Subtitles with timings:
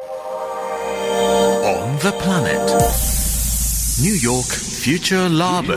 [0.00, 2.70] On the planet.
[4.00, 5.74] New York Future Labo.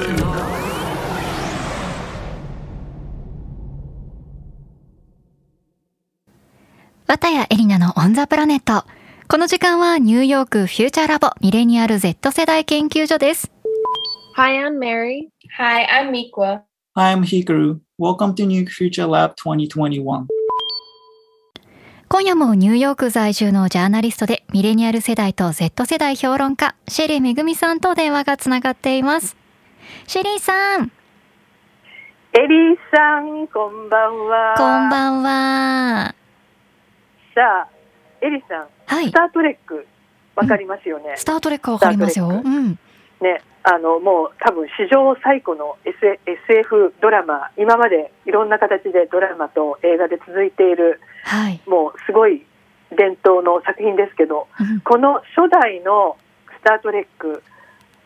[7.07, 8.85] 綿谷エリナのオンザプラネット。
[9.27, 13.51] この時間はニューヨークフューチャーラボミレニアル Z 世代研究所です。
[14.35, 15.29] Hi, I'm Mary.
[15.57, 16.61] Hi, I'm Mikwa.
[16.95, 17.79] Hi, I'm Hikaru.
[17.97, 20.27] Welcome to New Future Lab 2021.
[22.13, 29.37] 今夜もニューヨーク在住のジャーナリストでミレニアル世代と Z 世代評論家、シェリーめぐみさんと電話がつながっています。
[30.07, 30.91] シェリーさん、
[32.33, 34.55] エリーさん、こんばんは。
[34.57, 36.15] こんばんは。
[37.33, 37.69] さあ、
[38.19, 39.11] エリーさん、はいス。
[39.13, 39.87] タートレック、
[40.35, 41.13] わかりますよね。
[41.15, 42.27] スタートレックわかりますよ。
[42.27, 42.77] うん。
[43.21, 51.61] ね、あの、もう多分史上最古の S SF ドラマ、今までいろんな形でドラマと映画で続いている、はい。
[51.67, 52.45] もうすごい
[52.97, 56.17] 伝統の作品ですけど、うんこの初代の
[56.59, 57.43] スタートレック、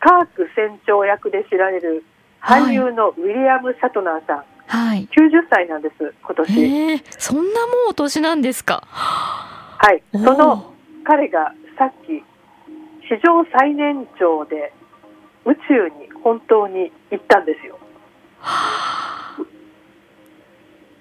[0.00, 2.04] カーク船長役で知られる
[2.40, 5.08] 俳優のウィリアム・シャトナーさん、はい。
[5.08, 6.60] 90歳なんです、今年。
[6.90, 8.82] えー、そんなもうお年なんですか？
[8.86, 10.72] はい、その
[11.04, 12.22] 彼がさっき
[13.08, 14.72] 史上最年長で
[15.46, 17.78] 宇宙に本当に行ったんですよ。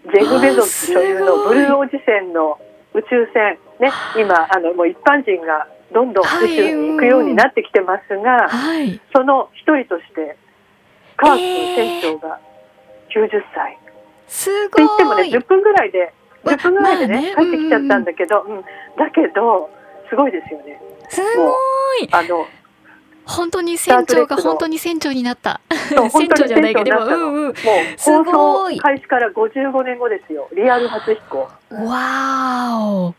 [0.06, 2.60] ジェフ・ベゾス所有のブルーオジセンの
[2.94, 9.02] 宇宙船、ね、今あのもう一般人がどんどん宇宙に行くようになってきてますが、はい。
[9.14, 10.38] その一人として
[11.18, 12.40] カーク船長が
[13.10, 13.78] 90歳。
[14.28, 15.32] すって言ってもねごい。
[15.32, 18.62] 10分ぐらいでま10分ぐらいでね,、まあね帰ってきちゃったんだけど、うん
[18.98, 19.70] だけど
[20.10, 20.80] すごいですよね
[21.10, 21.50] すご
[22.04, 22.08] い。
[22.12, 22.46] あの
[23.26, 25.62] 本当に船長が本当に船長になった。
[26.12, 27.44] 船長じゃないけど、うんうん。
[27.46, 27.54] もう
[27.98, 33.16] す放ごい送開始から55年後ですよリアル初飛行わーお。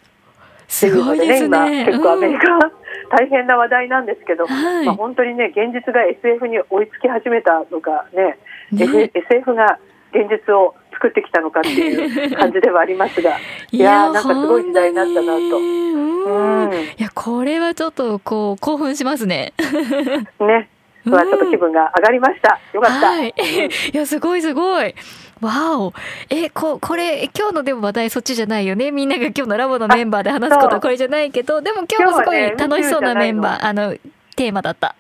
[0.68, 1.82] すごいですね。
[1.82, 2.58] 今結構アメリカ、
[3.10, 8.38] 大変な話題なんですけど、うんはいまあ、本当にね現実が SF に追いつき始めたのかね
[8.72, 9.78] ね SF が
[10.12, 13.37] 現実を作ってきたのかっていう感じではありますが。
[13.71, 15.59] い いやーなんかすごい時代になったなと。
[15.59, 15.87] うん
[16.27, 16.72] うん。
[16.72, 19.53] いや、これはちょっと、こう、興奮しますね。
[20.41, 20.69] ね。
[21.05, 22.59] まあちょっと気分が上がりました。
[22.72, 23.33] よかった、はい。
[23.94, 24.94] いや、すごいすごい。
[25.41, 25.93] わお。
[26.31, 28.91] え、こ、これ、今日のでも話題そっちじゃないよね。
[28.91, 33.94] みんなが今日のラボのメンバーで話すことはこれじゃないけど、でも今日もすごい楽しそうなメンバ宇ー、あの、
[34.34, 34.97] テーマだった。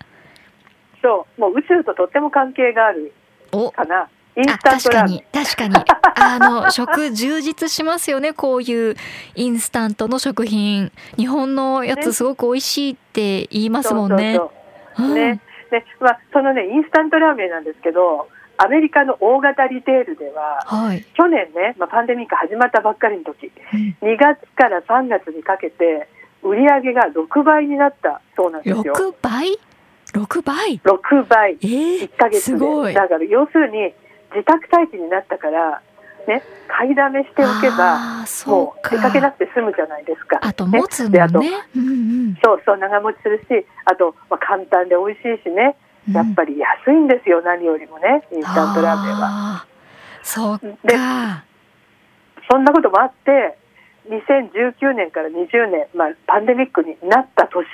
[1.02, 1.40] そう。
[1.40, 3.12] もう宇宙ととっても関係がある
[3.50, 5.96] お、かなインあスタントラーメン確かに確かに。
[6.18, 8.94] あの 食充実しますよねこういう
[9.34, 10.92] インスタントの食品。
[11.16, 12.12] 日本のやつね。
[12.12, 14.38] すごく美味しいって言いますもんね。
[14.98, 15.40] ね。
[15.70, 23.96] でまあ、そのねインスタントラーメンなんですけどアメリカの大型リテールでははい、去年ね、まあ、パンデミック始まったばっかりの時うん。
[24.02, 26.08] 2月から3月にかけて
[26.42, 28.94] 売り上げが6倍になったそうなんですよ。
[28.94, 29.58] 6倍
[30.12, 31.52] ？6倍？6倍。
[31.54, 32.40] えー1ヶ月で。
[32.40, 32.94] すごい。
[32.94, 33.92] だから要するに
[34.34, 35.82] 自宅待機になったから、
[36.26, 40.38] ね、買いだめしておけばもうう出かけなかくて済むじゃないですか。
[40.42, 41.92] あと持つもんであとねうんう
[42.32, 42.38] ん。
[42.42, 45.76] そうそう長持ちするしあと、まあ、簡単で美味しいしね。
[46.12, 49.26] やっぱり安いんですよ、何よりもねインスタントラーメンは。
[49.26, 49.66] は
[50.22, 51.44] そうでか
[52.50, 53.58] そんなこともあって
[54.08, 57.64] 2019年から20年、まあ、パンデミックになった年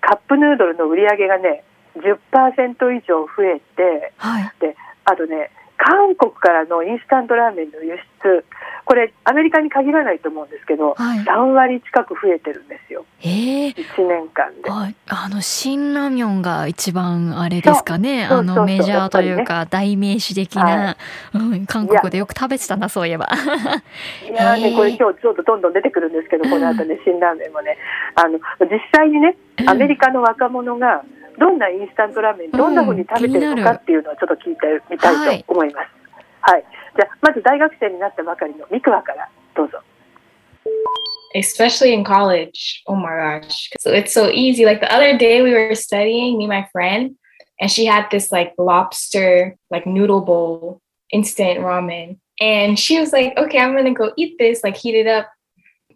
[0.00, 1.64] カップヌードルの売り上げがね
[1.96, 4.52] 10%以上増えてはい。
[4.60, 5.50] であとね
[5.84, 8.44] 韓国からのインスタントラーメンの輸出
[8.86, 11.18] これアメリカに限らないと思うんですけど、はい。
[11.20, 13.06] 3割近く増えてるんですよ。
[13.22, 13.74] えー。
[13.74, 14.70] 1年間で。
[14.70, 18.24] はい、あの新ラーメンが一番あれですかね。
[18.24, 20.96] あのメジャーというか代名詞的な、
[21.32, 23.28] うん、韓国でよく食べてたなそういえば。
[24.30, 27.78] いやーね、 これ今日ちょっとどんどん出てくるんですけど、この後ね、辛ラーメンもね、
[28.14, 29.36] あの、実際にね、
[29.66, 31.02] アメリカの若者が、
[31.37, 35.89] どんなインスタントラーメン、どんな風に食べてるのかっていうのをちょっと聞いてみたいと思います。
[36.41, 36.63] はい。
[36.95, 39.79] じゃあ、まず大学生になったばかりのミクワから、どうぞ。
[41.35, 42.81] especially in college.
[42.87, 43.69] Oh my gosh.
[43.79, 44.65] So it's so easy.
[44.65, 47.15] Like the other day we were studying, me and my friend,
[47.59, 50.81] and she had this like lobster, like noodle bowl,
[51.11, 52.17] instant ramen.
[52.39, 55.29] And she was like, okay, I'm gonna go eat this, like heat it up.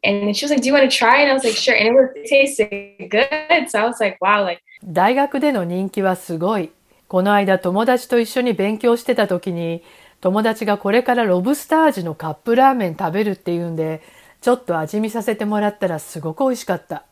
[0.04, 1.22] And she was like, Do you want to try?
[1.22, 1.74] And I was like, sure.
[1.74, 3.70] And it was it tasted good.
[3.70, 6.70] So I was like, wow, like 大学での人気はすごい。
[7.08, 9.82] この間友達と一緒に勉強してた時に
[10.20, 14.02] 友達がこれからロブスター味のカップラーメン食べるっていうんで
[14.40, 17.04] ちょっと味見させてもらったらすごく美味しかった。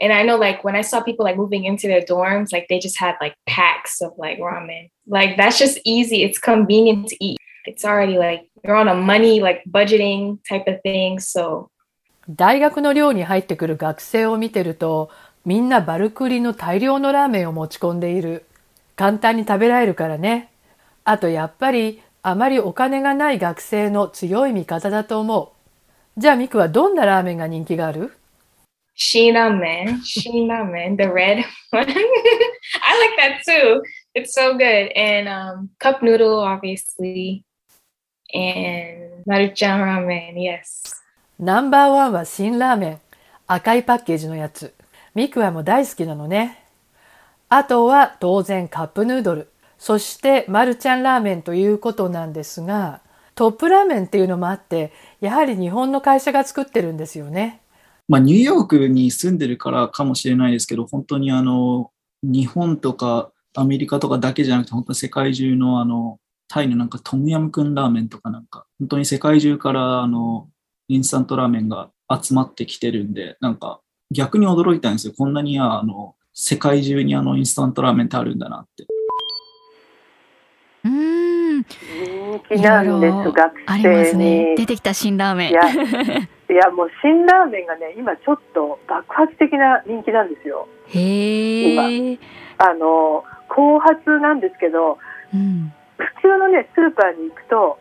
[0.00, 2.80] And I know like when I saw people like moving into their dorms, like they
[2.80, 4.90] just had like packs of like ramen.
[5.06, 6.24] Like that's just easy.
[6.24, 7.38] It's convenient to eat.
[7.66, 11.20] It's already like you're on a money like budgeting type of thing.
[11.20, 11.70] So
[12.28, 15.10] 大学の寮に入ってくる学生を見てると、
[15.44, 18.44] みんなバルクリの大量のラーメンを持ち込んでいる。
[18.94, 20.50] 簡単に食べられるからね。
[21.04, 25.52] あとやっぱりあまりお金がない学生の強い味方だと思
[26.16, 26.20] う。
[26.20, 28.12] じゃあミクはどんなラーメンが人気がある
[28.96, 31.86] ？Shinamen, Shinamen, the red one.
[32.82, 33.82] I like that too.
[34.14, 34.92] It's so good.
[34.94, 37.44] And um, cup noodle, obviously.
[38.32, 41.01] And Maruchan ramen, yes.
[41.42, 43.00] ナンバーワンは新ラーメン。
[43.48, 44.74] 赤いパッケージのやつ。
[45.12, 46.62] ミクはもう大好きなのね。
[47.48, 49.48] あとは当然カップヌードル。
[49.76, 53.00] そしてマルちゃんラーメンということなんですが、
[53.34, 57.60] トップラーメンっていうのもあって、やはり日本の会社が作ってるんですよね。
[58.06, 61.90] まあ、ニューヨークに住んでるからかもしれないですけど、本当にあの、
[62.22, 70.46] 日本とかアメリカとかだけじゃなくて、本当世界中のあの、タイのなんかトムヤムクンラーメンとかなんか、本当に世界中からあの、
[70.94, 73.80] インスタントラーメンが集まってきてるんで、なんか
[74.10, 75.14] 逆に驚いたんですよ。
[75.16, 78.86] こんなにあの、世界中にあのインスタントラーメンってあるんだなって。
[80.84, 81.62] うん。
[81.62, 83.14] 人気なんです。
[83.30, 84.56] 学あります生ねに。
[84.56, 85.50] 出てきた新ラーメン。
[85.50, 90.68] いや いやもう新ラーメンがね今ちょっと爆発的な人気なんですよ。
[90.88, 92.18] へえ、
[92.58, 94.98] あの後発なんですけど
[95.34, 97.78] うん、普通のねスーパーに行くと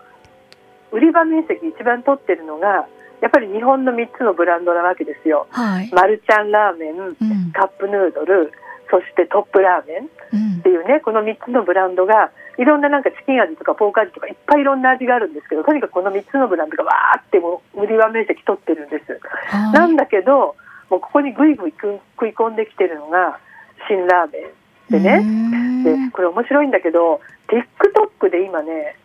[0.92, 2.88] 売り場面積一番取ってるのが
[3.22, 5.48] やっぱり日本の3つのブランドなわけですよ。
[5.52, 7.52] はい、マルちゃんラーメンうん。
[7.54, 8.52] カップヌードル
[8.90, 10.60] そしてトップラーメンうん。
[10.60, 19.20] っていうねこの3つのブランドがいろんななんかチキン味とかポーク味とかいっぱいいろんな味があるんですけどとにかくこの3つのブランドがわーってもう売り場面積取ってるんです。
[19.48, 19.72] はい。
[19.74, 20.56] なんだけど
[20.90, 23.40] もうここにぐいぐい食食い込んできてるのが
[23.88, 24.50] 新ラーメ
[24.90, 25.84] ンでうねん。
[25.84, 28.96] でこれ面白いんだけど TikTok で今ね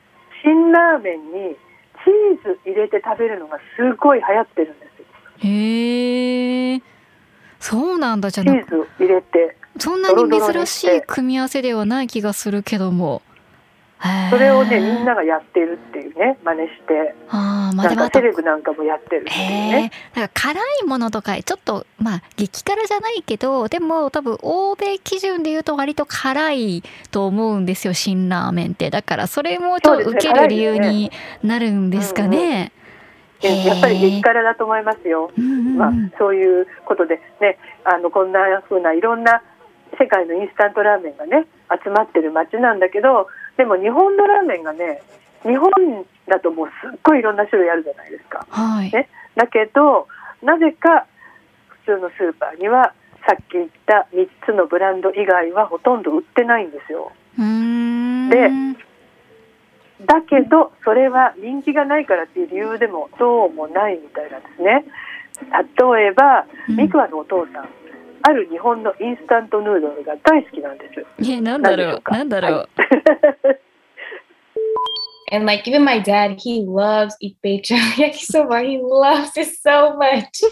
[0.43, 1.57] 新ラーメンに
[2.07, 5.51] チーズ入れて食べるのがすごい流行ってるんですよ。
[5.51, 6.83] へえ
[7.59, 8.31] そうなんだ。
[8.31, 13.23] じゃチなーズ入れてそんなに珍しい組み合わせではない気がするけども
[14.31, 17.15] それをねみんながやってるっていうね真似して。
[17.29, 19.91] ああなんかでもあとテレビなんかもやってるっていうへね。
[20.15, 28.91] えなんか辛いものとかちょっとまあ激辛じゃないけどでも多分欧米基準で言うと割と辛いと思うんですよ辛ラーメンって。
[28.91, 31.11] だからそれもちょっと受ける理由に
[31.43, 32.73] なるんですかね。
[33.41, 35.31] やっぱり激辛だと思いますよ。
[35.37, 35.77] うんうんうん。
[35.79, 39.43] まあ、そういうことでねあのこんな風ないろんな
[39.99, 41.47] 世界のインスタントラーメンがね
[41.85, 45.03] 集まってる街なんだけどでも日本のラーメンがね
[45.43, 45.71] 日本
[46.29, 48.47] だともうすっごいいろんな種類あるじゃないですか。
[48.51, 48.91] はい。
[48.91, 50.09] ねだけど
[50.43, 51.07] なぜか
[51.85, 52.93] 普通のスーパーには
[53.27, 57.13] さっき言った3つのブランド以外はほとんど売ってないんですよ。
[57.37, 58.51] で
[60.05, 64.85] だけどそれは人気がないからっていう理由でもどうもないみたいなんですね。
[65.39, 67.69] 例えば、うんミクワのお父さん
[68.29, 71.31] ある日本のインスタントヌードルが大好きなんです。
[71.31, 72.53] えなんだろうなんだろう。
[72.53, 72.69] はい
[75.33, 78.63] And like even my dad, he loves Ipecha yakisoba.
[78.63, 80.43] He loves it so much.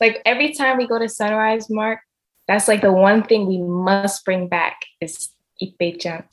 [0.00, 2.00] like every time we go to Sunrise Mark,
[2.48, 6.24] that's like the one thing we must bring back is Ipecha.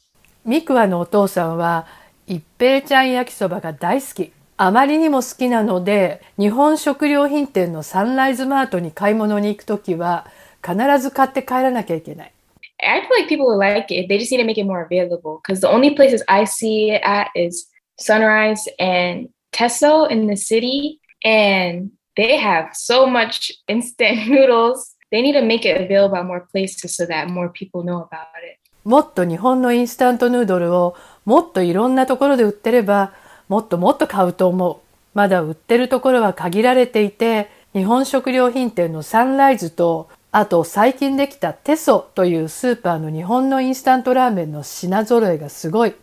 [0.46, 1.86] ミクワのお父さんは
[2.26, 4.32] 一平ちゃん焼きそばが大好き。
[4.58, 10.28] あまりにも好きなので、日本食料品店のサンライズマートに買い物に行くときは、
[10.66, 12.34] 必ず買って帰らなきゃいけない。
[12.82, 14.08] I feel like people will like it.
[14.08, 17.02] They just need to make it more available because the only places I see it
[17.04, 21.00] at is Sunrise and Tesso in the city.
[21.26, 24.96] And they have so much instant noodles.
[25.12, 28.28] They need to make it available at more places so that more people know about
[28.44, 28.60] it.
[28.86, 33.14] もっと日本のインスタントヌードルをもっといろんなところで売ってれば、
[33.50, 34.78] もっともっと買うと思う。
[35.14, 45.96] まだ売ってるところは限られていて、日本食料品店のサンライズと、あと最近できたテソというスーパーの日本のインスタントラーメンの品揃えがすごい。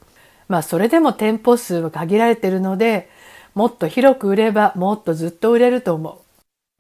[0.49, 3.09] まあそれでも店舗数は限られているので、
[3.55, 6.19] もっと広く売ればもっとずっと売れると思う。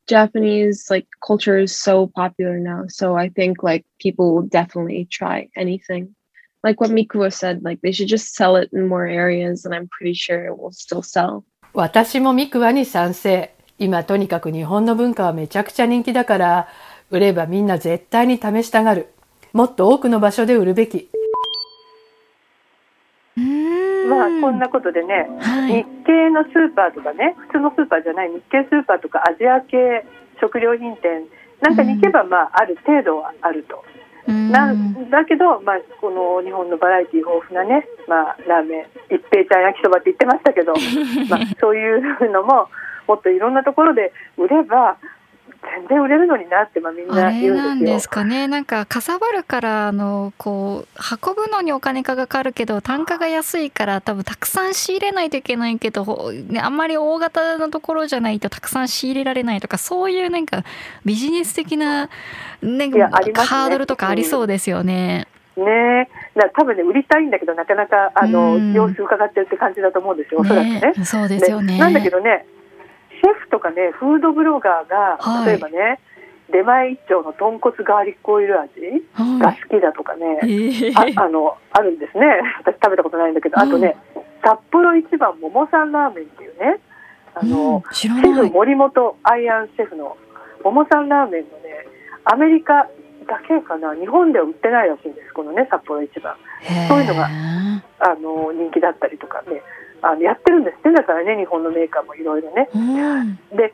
[0.08, 2.84] Japanese like culture is so popular now.
[2.88, 6.08] So I think like people will definitely try anything.
[6.64, 9.86] Like what Mikuwa said, like they should just sell it in more areas and I'm
[9.88, 11.44] pretty sure it will still sell.
[11.74, 13.52] 私もミクワに賛成。
[13.78, 16.68] 今とにかく日本の文化はめちゃくちゃ人気だから、
[17.10, 19.12] 売ればみんな絶対に試したがる。
[19.52, 21.08] もっと多くの場所で売るべき。
[23.36, 30.06] うーんまあこんなことでね、はい日系のスーパーとかね普通のスーパーじゃない日系スーパーとかアジア系
[30.40, 31.26] 食料品店
[31.60, 33.84] なんかに行けばまあある程度はあると。
[34.26, 40.74] なんだけど、まあ、この日本のバラエティ豊富なね、まあ、ラーメン一平ちゃん焼きそばって言ってましたけど、
[41.30, 42.66] まあ、そういうのも
[43.06, 44.96] もっといろんなところで売れば
[45.62, 47.54] 全然売れるのになってまあみんな言うんですよ。
[47.54, 48.48] あれなんですかね。
[48.48, 60.64] なんかかさばるからあのこう運ぶのにお金がかかるけど単価が安いから多分たくさん仕入れないといけないけど、ね、あんまり大型のところじゃないとたくさん仕入れられないとかそういうなんか
[61.04, 62.08] ビジネス的な、
[62.62, 65.26] ね、ね、ハードルとかありそうですよね。
[65.56, 70.80] ねだ多分ね売りたいんだけどなかなかあの、様子伺ってるって感じだと思うんですよおそらくね。
[70.80, 76.00] ねそうですよねなんだけどねシェフとかねフードブロガーが、例えばね
[76.50, 78.70] 出前一丁の豚骨ガーリックオイル味
[79.40, 82.26] が好きだとかね、はい、ああのあるんですね。
[82.60, 83.96] 私食べたことないんだけど、あとね
[84.42, 86.78] 札幌一番桃さんラーメンっていうね
[87.34, 90.16] あの、うん、シェフ森本アイアンシェフの
[90.62, 91.86] 桃さんラーメンのね
[92.24, 92.88] アメリカ
[93.26, 96.36] だけかな日本では売ってないらしいんですこのね札幌一番。
[96.88, 99.62] そういうのがあの人気だったりとかね
[100.02, 102.68] あのやってるんですってだからね日本のメーカーもいろいろね。
[103.52, 103.72] で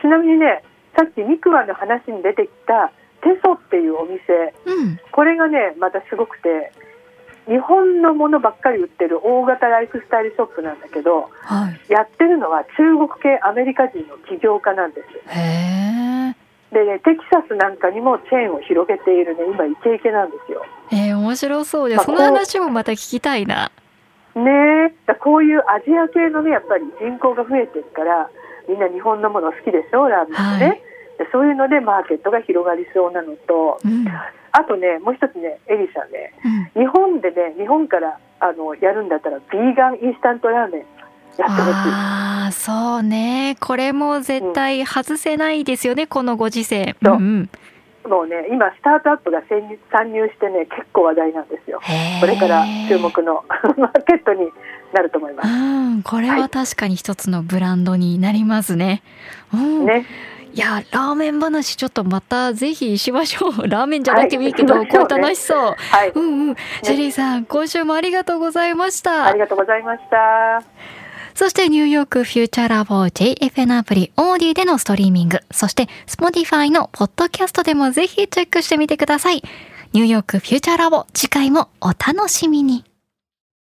[0.00, 0.62] ちなみにね
[0.96, 6.72] さっきミクワの話に出てきたテソっていうお店、うん、これがねまたすごくて
[7.46, 15.06] 日本のものばっかり売ってる大型ライフスタイルショップなんだけど、はい、やってるのは中国系アメリカ人の起業家なんです。
[16.72, 20.66] でね、テキサスなんかにもチェーンを広げているね今イケイケなんですよ。
[20.90, 23.70] えー、面白そうで、まあ、その話もまた聞きたいな。
[24.34, 24.42] ね
[25.06, 28.30] だこういうアジア系のねやっぱり人口が増えてるから
[28.68, 30.80] みんな日本のもの好きでしょラーメンね、はい、
[31.18, 34.06] でそういうのでマーケットが広がりそうなのと、うん、
[34.52, 36.32] あとねもう一つねエリさんね、
[36.74, 40.84] うん、日本でね日本からあのやるんだったらビーガンインスタントラーメン
[41.38, 41.90] やってほしい。
[41.92, 43.56] あそうね。
[43.60, 46.96] これも絶対外せないですよね、うん、このご時世。
[47.02, 47.50] そう、うん
[48.06, 51.80] もうね今スタートアップが参入してね結構話題なんですよ。
[52.20, 53.44] これから注目の
[53.76, 54.48] マーケットに
[54.92, 59.02] なると思います、うん、これは確かに一つのブランドになりますね、
[59.52, 60.06] うん、ね。
[60.52, 63.52] いやラーメン話ちょっとまたぜひしましょう。
[63.68, 66.56] ラーメンじゃなくてもいいけど、はい、こう楽しそう、はい、うんうん。
[66.82, 69.26] ジェリーさん今週もありがとうございました。
[69.26, 70.62] ありがとうございました。
[71.34, 79.42] そしてニューヨークフューチャーラボ JFN アプリオーディでのストリーミング、そして Spotify のポッドキャストでもぜひチェックしてみてください。
[79.92, 82.95] ニューヨークフューチャーラボ次回もお楽しみに。